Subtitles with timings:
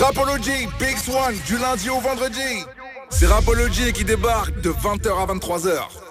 [0.00, 2.64] Rapology, Big Swan, du lundi au vendredi.
[3.10, 6.07] C'est Rapology qui débarque de 20h à 23h.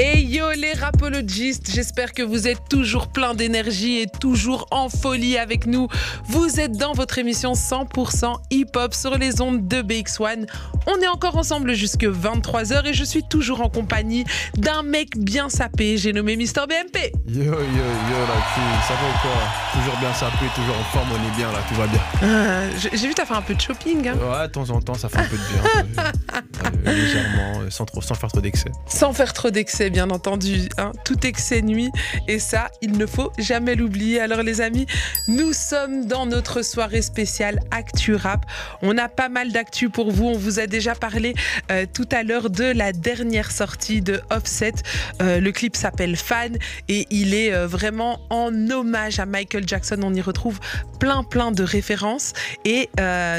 [0.00, 5.36] Et yo les rapologistes, j'espère que vous êtes toujours plein d'énergie et toujours en folie
[5.36, 5.88] avec nous.
[6.26, 10.46] Vous êtes dans votre émission 100% hip-hop sur les ondes de BX1.
[10.86, 14.24] On est encore ensemble jusque 23h et je suis toujours en compagnie
[14.56, 17.12] d'un mec bien sapé, j'ai nommé Mister BMP.
[17.26, 19.80] Yo yo yo la fille, ça va ou quoi?
[19.80, 22.00] Toujours bien sapé, toujours en forme, on est bien là, tout va bien.
[22.22, 24.06] Euh, j'ai vu t'as fait un peu de shopping.
[24.06, 24.14] Hein.
[24.14, 26.04] Ouais, de temps en temps, ça fait un peu de bien.
[26.86, 28.70] euh, légèrement, sans, trop, sans faire trop d'excès.
[28.86, 30.68] Sans faire trop d'excès, bien entendu.
[30.78, 30.92] Hein.
[31.04, 31.90] Tout excès nuit.
[32.26, 34.20] Et ça, il ne faut jamais l'oublier.
[34.20, 34.86] Alors les amis,
[35.26, 38.46] nous sommes dans notre soirée spéciale Actu Rap.
[38.82, 40.26] On a pas mal d'actu pour vous.
[40.26, 41.34] On vous a déjà parlé
[41.70, 44.74] euh, tout à l'heure de la dernière sortie de Offset.
[45.22, 46.56] Euh, le clip s'appelle Fan
[46.88, 50.00] et il est euh, vraiment en hommage à Michael Jackson.
[50.02, 50.60] On y retrouve
[50.98, 52.32] plein plein de références
[52.64, 52.88] et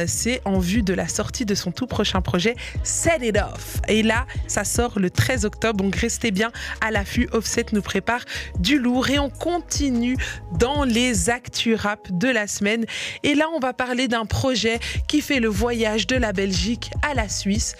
[0.07, 3.81] c'est en vue de la sortie de son tout prochain projet Set It Off.
[3.87, 5.83] Et là, ça sort le 13 octobre.
[5.83, 7.29] Donc restez bien à l'affût.
[7.31, 8.21] Offset nous prépare
[8.59, 10.17] du lourd et on continue
[10.57, 12.85] dans les actus rap de la semaine.
[13.23, 17.13] Et là, on va parler d'un projet qui fait le voyage de la Belgique à
[17.13, 17.75] la Suisse.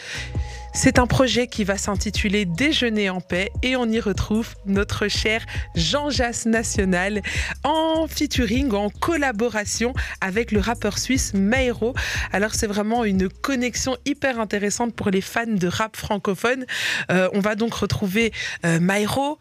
[0.73, 5.45] C'est un projet qui va s'intituler Déjeuner en paix et on y retrouve notre cher
[5.76, 7.22] Jean Jass National
[7.64, 11.94] en featuring, en collaboration avec le rappeur suisse Meiro.
[12.31, 16.66] Alors c'est vraiment une connexion hyper intéressante pour les fans de rap francophone.
[17.11, 18.31] Euh, on va donc retrouver
[18.66, 19.39] euh, Meiro,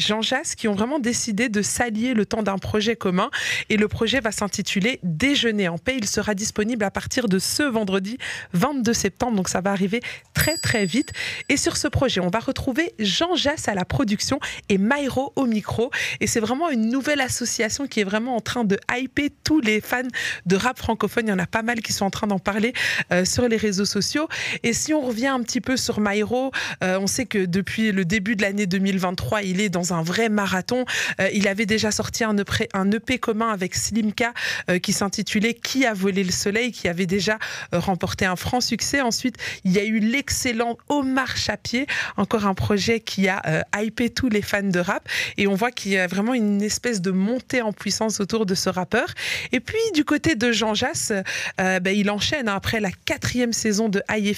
[0.00, 3.30] Jean Jass qui ont vraiment décidé de s'allier le temps d'un projet commun.
[3.68, 5.96] Et le projet va s'intituler Déjeuner en paix.
[5.98, 8.18] Il sera disponible à partir de ce vendredi
[8.54, 9.36] 22 septembre.
[9.36, 10.00] Donc ça va arriver
[10.34, 11.12] très très vite.
[11.48, 15.46] Et sur ce projet, on va retrouver Jean Jass à la production et Myro au
[15.46, 15.90] micro.
[16.20, 19.80] Et c'est vraiment une nouvelle association qui est vraiment en train de hyper tous les
[19.80, 20.02] fans
[20.46, 21.26] de rap francophone.
[21.26, 22.72] Il y en a pas mal qui sont en train d'en parler
[23.12, 24.28] euh, sur les réseaux sociaux.
[24.62, 28.04] Et si on revient un petit peu sur Myro, euh, on sait que depuis le
[28.04, 30.84] début de l'année 2023, il est dans un vrai marathon.
[31.20, 34.32] Euh, il avait déjà sorti un EP, EP commun avec Slimka
[34.68, 37.38] euh, qui s'intitulait Qui a volé le soleil, qui avait déjà
[37.74, 39.00] euh, remporté un franc succès.
[39.00, 41.86] Ensuite, il y a eu l'excellent Omar Chapier,
[42.16, 43.40] encore un projet qui a
[43.80, 45.08] hypé tous les fans de rap.
[45.36, 48.54] Et on voit qu'il y a vraiment une espèce de montée en puissance autour de
[48.54, 49.06] ce rappeur.
[49.52, 51.12] Et puis, du côté de Jean Jass,
[51.58, 54.34] ben, il enchaîne hein, après la quatrième saison de Aïe et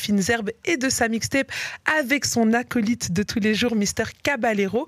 [0.65, 1.51] et de sa mixtape
[2.01, 4.87] avec son acolyte de tous les jours, Mister Caballero.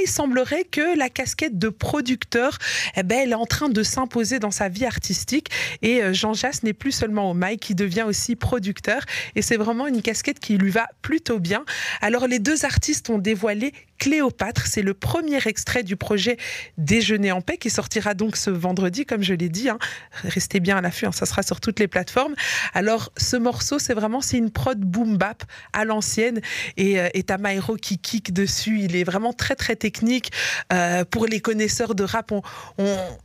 [0.00, 2.58] Il semblerait que la casquette de producteur,
[2.96, 5.48] eh ben, elle est en train de s'imposer dans sa vie artistique.
[5.82, 9.02] Et euh, Jean Jass n'est plus seulement au mic, il devient aussi producteur.
[9.34, 11.64] Et c'est vraiment une casquette qui lui va plutôt bien.
[12.00, 14.66] Alors les deux artistes ont dévoilé Cléopâtre.
[14.66, 16.36] C'est le premier extrait du projet
[16.78, 19.68] Déjeuner en paix qui sortira donc ce vendredi, comme je l'ai dit.
[19.68, 19.78] Hein.
[20.24, 22.34] Restez bien à l'affût, hein, ça sera sur toutes les plateformes.
[22.74, 26.40] Alors ce morceau, c'est vraiment c'est une prod boom bap à l'ancienne
[26.76, 27.08] et, euh,
[27.80, 28.80] qui kick dessus.
[28.80, 30.30] Il est vraiment très très technique.
[30.72, 32.32] Euh, pour les connaisseurs de rap,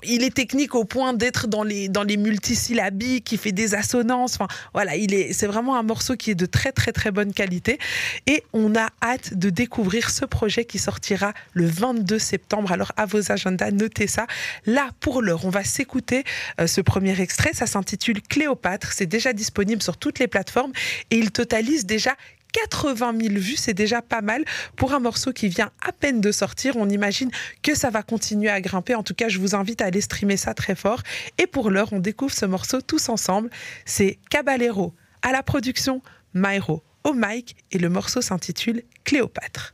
[0.04, 4.38] il est technique au point d'être dans les dans les multisyllabiques, qui fait des assonances.
[4.74, 7.80] Voilà, il est c'est vraiment un morceau qui est de très très très bonne qualité
[8.28, 12.72] et on a hâte de découvrir ce projet qui sortira le 22 septembre.
[12.72, 14.28] Alors à vos agendas, notez ça.
[14.66, 16.24] Là, pour l'heure, on va s'écouter
[16.60, 17.54] euh, ce premier extrait.
[17.54, 18.92] Ça s'intitule Cléopâtre.
[18.92, 20.72] C'est déjà disponible sur toutes les plateformes
[21.10, 22.16] et il totalise déjà
[22.54, 24.44] 80 000 vues, c'est déjà pas mal
[24.76, 26.76] pour un morceau qui vient à peine de sortir.
[26.76, 28.94] On imagine que ça va continuer à grimper.
[28.96, 31.02] En tout cas, je vous invite à aller streamer ça très fort.
[31.38, 33.50] Et pour l'heure, on découvre ce morceau tous ensemble.
[33.86, 36.02] C'est Caballero à la production,
[36.34, 39.74] Myro au mic et le morceau s'intitule Cléopâtre.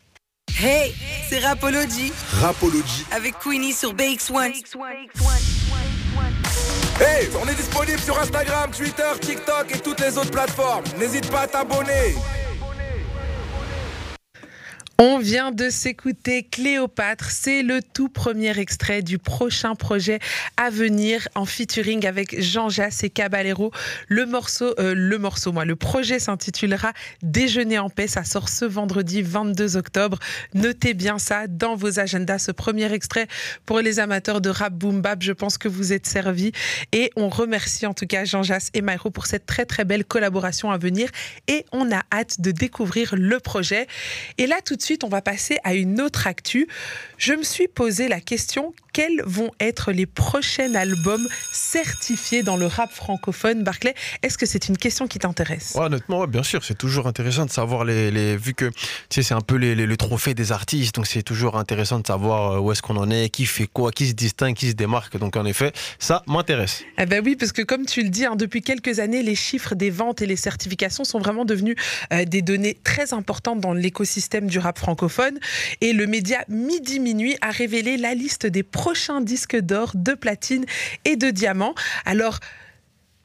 [0.60, 0.96] Hey,
[1.30, 2.12] c'est Rapology.
[2.42, 3.06] Rapology.
[3.12, 4.54] Avec Queenie sur BX1.
[7.00, 10.84] Hey, on est disponible sur Instagram, Twitter, TikTok et toutes les autres plateformes.
[10.98, 12.16] N'hésite pas à t'abonner.
[15.00, 20.18] On vient de s'écouter Cléopâtre, c'est le tout premier extrait du prochain projet
[20.58, 23.72] à venir en featuring avec Jean Jass et Caballero.
[24.08, 28.08] Le morceau, euh, le morceau, moi, le projet s'intitulera Déjeuner en paix.
[28.08, 30.18] Ça sort ce vendredi 22 octobre.
[30.56, 32.40] Notez bien ça dans vos agendas.
[32.40, 33.28] Ce premier extrait
[33.68, 35.22] pour les amateurs de rap boom bap.
[35.22, 36.54] Je pense que vous êtes servis
[36.92, 40.06] et on remercie en tout cas Jean Jass et Myro pour cette très très belle
[40.06, 41.12] collaboration à venir
[41.48, 43.86] et on a hâte de découvrir le projet.
[44.40, 46.68] Et là tout de suite, on va passer à une autre actu.
[47.18, 52.66] Je me suis posé la question quels vont être les prochains albums certifiés dans le
[52.66, 55.74] rap francophone Barclay, est-ce que c'est une question qui t'intéresse?
[55.76, 58.76] Ouais, Honnêtement, ouais, bien sûr, c'est toujours intéressant de savoir les, les vu que tu
[59.12, 62.08] sais, c'est un peu les, les, le trophée des artistes, donc c'est toujours intéressant de
[62.08, 64.74] savoir euh, où est-ce qu'on en est, qui fait quoi, qui se distingue, qui se
[64.74, 65.16] démarque.
[65.20, 66.84] Donc en effet, ça m'intéresse.
[66.98, 69.76] Eh ben oui, parce que comme tu le dis, hein, depuis quelques années, les chiffres
[69.76, 71.76] des ventes et les certifications sont vraiment devenus
[72.14, 75.38] euh, des données très importantes dans l'écosystème du rap francophone.
[75.82, 80.66] Et le média Midi Minuit a révélé la liste des prochains disques d'or, de platine
[81.04, 81.76] et de diamants.
[82.06, 82.40] Alors,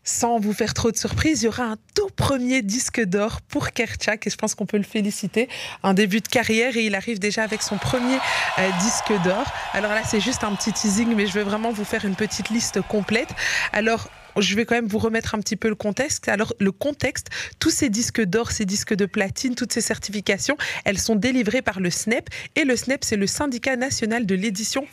[0.02, 3.70] sans vous faire trop de surprises, il y aura un tout premier disque d'or pour
[3.70, 5.48] Kerchak et je pense qu'on peut le féliciter.
[5.84, 8.16] Un début de carrière et il arrive déjà avec son premier
[8.58, 9.44] euh, disque d'or.
[9.72, 12.50] Alors là, c'est juste un petit teasing, mais je vais vraiment vous faire une petite
[12.50, 13.30] liste complète.
[13.72, 16.28] Alors, je vais quand même vous remettre un petit peu le contexte.
[16.28, 20.98] Alors, le contexte, tous ces disques d'or, ces disques de platine, toutes ces certifications, elles
[20.98, 22.28] sont délivrées par le SNEP.
[22.56, 24.86] Et le SNEP, c'est le syndicat national de l'édition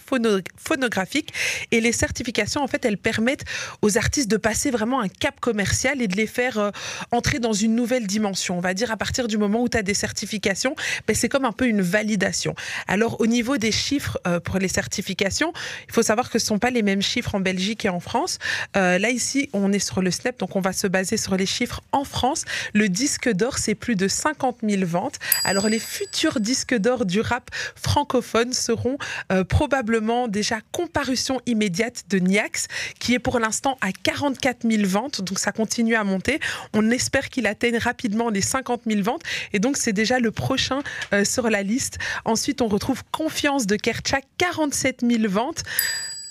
[0.58, 1.34] phonographique.
[1.72, 3.46] Et les certifications, en fait, elles permettent
[3.82, 6.72] aux artistes de passer vraiment un cap commercial et de les faire euh,
[7.12, 8.58] entrer dans une nouvelle dimension.
[8.58, 10.76] On va dire à partir du moment où tu as des certifications,
[11.08, 12.56] ben, c'est comme un peu une validation.
[12.88, 15.54] Alors, au niveau des chiffres euh, pour les certifications,
[15.88, 18.00] il faut savoir que ce ne sont pas les mêmes chiffres en Belgique et en
[18.00, 18.40] France.
[18.76, 21.36] Euh, là, ici, ici, on est sur le SNEP, donc on va se baser sur
[21.36, 22.46] les chiffres en France.
[22.74, 25.20] Le disque d'or, c'est plus de 50 000 ventes.
[25.44, 28.98] Alors, les futurs disques d'or du rap francophone seront
[29.32, 32.68] euh, probablement déjà comparution immédiate de Niax,
[33.00, 36.40] qui est pour l'instant à 44 000 ventes, donc ça continue à monter.
[36.74, 39.24] On espère qu'il atteigne rapidement les 50 000 ventes,
[39.54, 40.82] et donc c'est déjà le prochain
[41.14, 42.00] euh, sur la liste.
[42.26, 45.64] Ensuite, on retrouve Confiance de Kerchak, 47 000 ventes.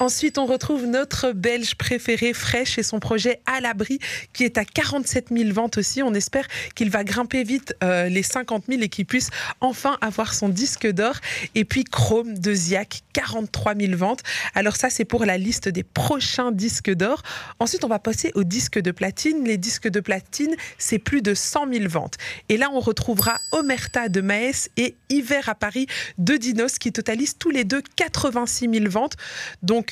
[0.01, 3.99] Ensuite, on retrouve notre Belge préféré, Fresh, et son projet À l'abri,
[4.33, 6.05] qui est à 47 000 ventes aussi.
[6.05, 6.47] On espère
[6.77, 9.31] qu'il va grimper vite euh, les 50 000 et qu'il puisse
[9.61, 11.17] enfin avoir son disque d'or.
[11.57, 14.23] Et puis Chrome de Ziak, 43 000 ventes.
[14.55, 17.23] Alors ça, c'est pour la liste des prochains disques d'or.
[17.59, 19.43] Ensuite, on va passer aux disques de platine.
[19.43, 22.19] Les disques de platine, c'est plus de 100 000 ventes.
[22.49, 27.37] Et là, on retrouvera Omerta de Maes et Hiver à Paris de Dinos, qui totalisent
[27.37, 29.17] tous les deux 86 000 ventes.
[29.63, 29.88] Donc,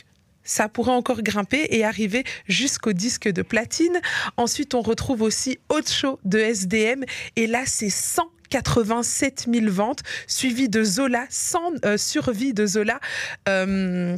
[0.47, 4.01] ça pourrait encore grimper et arriver jusqu'au disque de platine.
[4.39, 7.05] Ensuite, on retrouve aussi Ocho de SDM
[7.37, 13.01] et là, c'est 187 000 ventes, suivi de Zola, sans euh, survie de Zola.
[13.49, 14.17] Euh,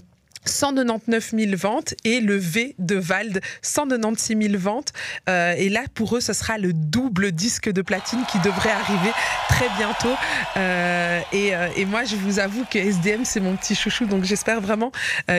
[0.48, 4.92] 199 000 ventes et le V de Vald 196 000 ventes.
[5.28, 9.10] Euh, et là pour eux ce sera le double disque de platine qui devrait arriver
[9.48, 10.14] très bientôt.
[10.56, 14.24] Euh, et, euh, et, moi je vous avoue que SDM c'est mon petit chouchou donc
[14.24, 14.92] j'espère vraiment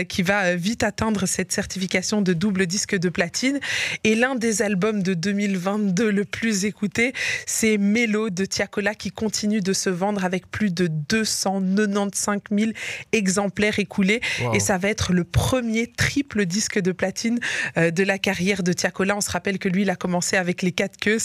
[0.07, 3.59] qu'il va vite atteindre cette certification de double disque de platine.
[4.03, 7.13] Et l'un des albums de 2022 le plus écouté
[7.45, 12.71] c'est Mélo de Tiakola qui continue de se vendre avec plus de 295 000
[13.11, 14.21] exemplaires écoulés.
[14.41, 14.53] Wow.
[14.53, 17.39] et ça va être le premier triple disque de platine
[17.77, 19.15] euh, de la carrière de Tiakola.
[19.15, 21.17] On se rappelle que lui, il a commencé avec les quatre queues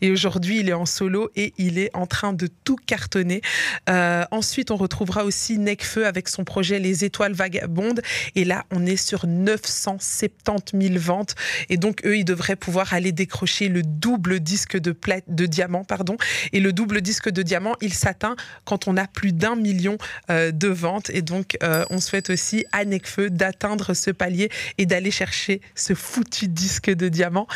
[0.00, 3.40] et aujourd'hui, il est en solo et il est en train de tout cartonner.
[3.88, 8.02] Euh, ensuite, on retrouvera aussi Necfeu avec son projet Les Étoiles Vagabondes.
[8.34, 11.34] Et là, on est sur 970 000 ventes.
[11.68, 15.84] Et donc, eux, ils devraient pouvoir aller décrocher le double disque de, diamant.
[15.84, 16.16] Pardon.
[16.52, 19.96] Et le double disque de diamant, il s'atteint quand on a plus d'un million
[20.30, 21.10] euh, de ventes.
[21.10, 21.56] Et donc,
[21.90, 27.08] on souhaite aussi à Necfeu d'atteindre ce palier et d'aller chercher ce foutu disque de
[27.08, 27.46] diamant.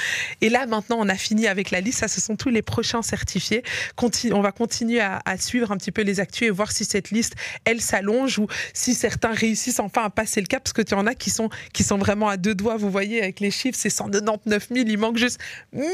[0.41, 2.01] Et là, maintenant, on a fini avec la liste.
[2.01, 3.63] Ça, ce sont tous les prochains certifiés.
[3.95, 6.85] Continu on va continuer à, à, suivre un petit peu les actus et voir si
[6.85, 7.35] cette liste,
[7.65, 10.63] elle s'allonge ou si certains réussissent enfin à passer le cap.
[10.63, 12.77] Parce que tu en as qui sont, qui sont vraiment à deux doigts.
[12.77, 14.87] Vous voyez, avec les chiffres, c'est 199 000.
[14.89, 15.41] Il manque juste
[15.73, 15.87] 1000,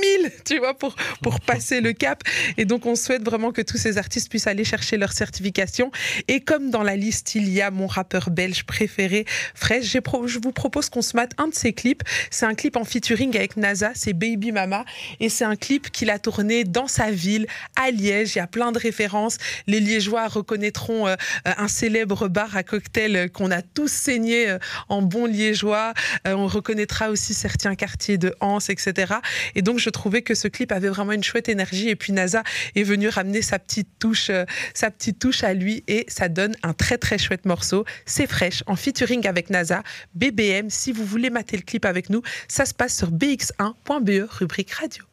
[0.45, 2.23] tu vois, pour, pour passer le cap.
[2.57, 5.91] Et donc, on souhaite vraiment que tous ces artistes puissent aller chercher leur certification.
[6.29, 9.87] Et comme dans la liste, il y a mon rappeur belge préféré, fraîche.
[9.92, 12.02] Je vous propose qu'on se mate un de ses clips.
[12.30, 14.85] C'est un clip en featuring avec NASA, c'est Baby Mama.
[15.21, 18.35] Et c'est un clip qu'il a tourné dans sa ville, à Liège.
[18.35, 19.38] Il y a plein de références.
[19.66, 25.02] Les Liégeois reconnaîtront euh, un célèbre bar à cocktail qu'on a tous saigné euh, en
[25.02, 25.94] bon liégeois.
[26.26, 29.14] Euh, on reconnaîtra aussi certains quartiers de Anse, etc.
[29.54, 31.88] Et donc, je trouvais que ce clip avait vraiment une chouette énergie.
[31.88, 32.42] Et puis, NASA
[32.75, 34.30] est venu ramener sa petite touche,
[34.75, 35.85] sa petite touche à lui.
[35.88, 37.85] Et ça donne un très, très chouette morceau.
[38.06, 39.82] C'est fraîche, en featuring avec NASA,
[40.14, 40.70] BBM.
[40.70, 45.04] Si vous voulez mater le clip avec nous, ça se passe sur bx1.be, rubrique radio.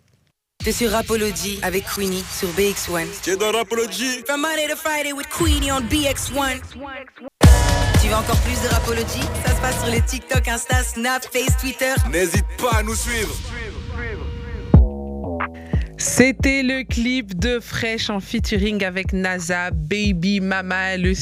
[0.63, 3.05] T'es sur Rapology avec Queenie sur BX1.
[3.23, 4.23] T'es dans Rapology.
[4.25, 6.59] From Monday to Friday with Queenie on BX1.
[8.01, 9.21] Tu veux encore plus de Rapology?
[9.45, 11.93] Ça se passe sur les TikTok, Insta, Snap, Face, Twitter.
[12.11, 13.33] N'hésite pas à nous suivre.
[15.97, 20.97] C'était le clip de Fresh en featuring avec NASA, Baby Mama.
[20.97, 21.13] Le,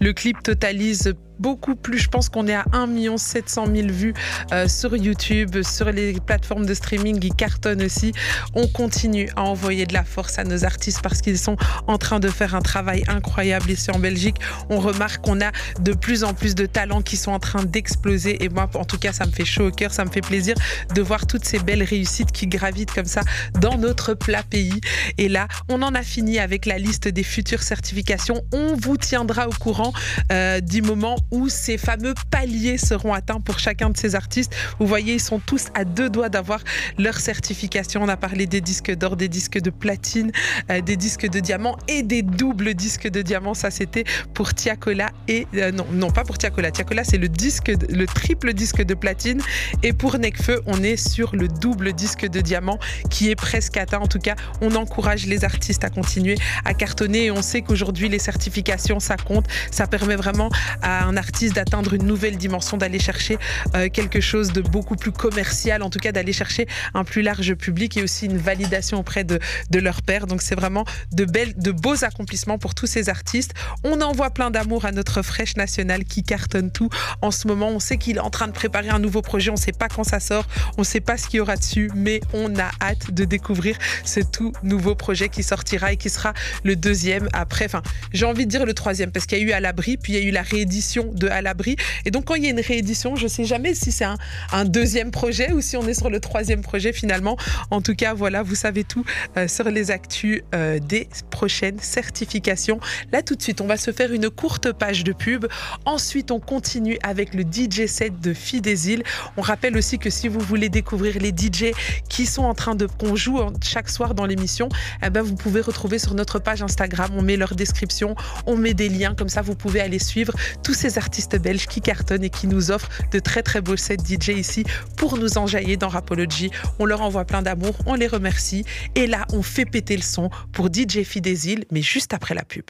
[0.00, 1.98] le clip totalise beaucoup plus.
[1.98, 4.14] Je pense qu'on est à 1 700 000 vues
[4.52, 7.18] euh, sur YouTube, sur les plateformes de streaming.
[7.22, 8.12] Ils cartonnent aussi.
[8.54, 11.56] On continue à envoyer de la force à nos artistes parce qu'ils sont
[11.86, 14.36] en train de faire un travail incroyable ici en Belgique.
[14.68, 18.44] On remarque qu'on a de plus en plus de talents qui sont en train d'exploser.
[18.44, 19.92] Et moi, en tout cas, ça me fait chaud au cœur.
[19.92, 20.54] Ça me fait plaisir
[20.94, 23.22] de voir toutes ces belles réussites qui gravitent comme ça
[23.58, 24.80] dans notre plat pays.
[25.16, 28.42] Et là, on en a fini avec la liste des futures certifications.
[28.52, 29.92] On vous tiendra au courant
[30.32, 34.54] euh, du moment où ces fameux paliers seront atteints pour chacun de ces artistes.
[34.78, 36.60] Vous voyez, ils sont tous à deux doigts d'avoir
[36.98, 38.02] leur certification.
[38.02, 40.32] On a parlé des disques d'or, des disques de platine,
[40.70, 43.54] euh, des disques de diamant et des doubles disques de diamant.
[43.54, 46.70] Ça, c'était pour Tiakola et euh, non, non pas pour Tiakola.
[46.70, 49.40] Tiakola, c'est le disque, le triple disque de platine.
[49.82, 52.78] Et pour Necfeu, on est sur le double disque de diamant
[53.10, 53.98] qui est presque atteint.
[53.98, 57.26] En tout cas, on encourage les artistes à continuer à cartonner.
[57.26, 59.46] Et on sait qu'aujourd'hui, les certifications, ça compte.
[59.70, 60.50] Ça permet vraiment
[60.82, 63.38] à un artiste d'atteindre une nouvelle dimension, d'aller chercher
[63.76, 67.54] euh, quelque chose de beaucoup plus commercial, en tout cas d'aller chercher un plus large
[67.54, 69.38] public et aussi une validation auprès de,
[69.70, 70.26] de leur père.
[70.26, 73.52] Donc c'est vraiment de, belles, de beaux accomplissements pour tous ces artistes.
[73.84, 76.90] On envoie plein d'amour à notre fraîche nationale qui cartonne tout
[77.22, 77.68] en ce moment.
[77.68, 79.50] On sait qu'il est en train de préparer un nouveau projet.
[79.50, 80.46] On ne sait pas quand ça sort.
[80.78, 83.76] On ne sait pas ce qu'il y aura dessus, mais on a hâte de découvrir
[84.04, 86.32] ce tout nouveau projet qui sortira et qui sera
[86.64, 87.66] le deuxième après.
[87.66, 90.12] Enfin, j'ai envie de dire le troisième parce qu'il y a eu À l'abri, puis
[90.12, 91.76] il y a eu la réédition de À l'abri.
[92.04, 94.64] Et donc, quand il y a une réédition, je ne sais jamais si c'est un,
[94.64, 97.36] deuxième projet ou si on est sur le troisième projet finalement.
[97.70, 99.04] En tout cas, voilà, vous savez tout
[99.36, 102.78] euh, sur les actus euh, des prochaines certifications.
[103.12, 105.46] Là, tout de suite, on va se faire une courte page de pub.
[105.84, 109.02] Ensuite, on continue avec le DJ set de Fidésil.
[109.36, 111.72] On rappelle aussi que si vous voulez découvrir les DJ
[112.08, 114.68] qui sont en train de qu'on joue chaque soir dans l'émission,
[115.04, 117.10] eh ben, vous pouvez retrouver sur notre page Instagram.
[117.16, 118.14] On met leur description,
[118.46, 121.80] on met des liens comme ça, vous pouvez aller suivre tous ces artistes belges qui
[121.80, 124.64] cartonnent et qui nous offrent de très très beaux sets DJ ici
[124.96, 126.50] pour nous enjailler dans Rapology.
[126.78, 128.64] On leur envoie plein d'amour, on les remercie
[128.94, 132.64] et là on fait péter le son pour DJ Fidésil, mais juste après la pub.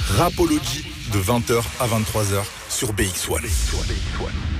[0.00, 4.53] Rapology de 20h à 23h sur BX1.